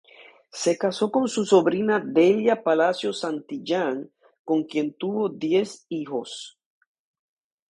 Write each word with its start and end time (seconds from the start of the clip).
Se 0.51 0.79
casó 0.79 1.11
con 1.11 1.27
su 1.29 1.45
sobrina 1.45 1.99
Delia 2.03 2.63
Palacio 2.63 3.13
Santillán, 3.13 4.09
con 4.43 4.63
quien 4.63 4.95
tuvo 4.95 5.29
diez 5.29 5.85
hijos. 5.89 6.57